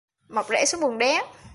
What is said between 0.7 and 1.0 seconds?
bùn